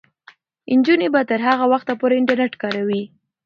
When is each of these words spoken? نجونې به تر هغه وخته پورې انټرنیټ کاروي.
نجونې 0.77 1.07
به 1.13 1.21
تر 1.29 1.39
هغه 1.47 1.65
وخته 1.73 1.93
پورې 1.99 2.15
انټرنیټ 2.17 2.53
کاروي. 2.61 3.03